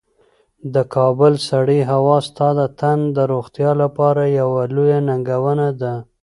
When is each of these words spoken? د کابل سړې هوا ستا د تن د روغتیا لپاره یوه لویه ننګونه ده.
د 0.73 0.75
کابل 0.95 1.33
سړې 1.49 1.79
هوا 1.91 2.17
ستا 2.27 2.47
د 2.59 2.61
تن 2.79 2.99
د 3.15 3.17
روغتیا 3.31 3.71
لپاره 3.83 4.21
یوه 4.39 4.61
لویه 4.75 4.99
ننګونه 5.07 5.67
ده. 5.81 5.93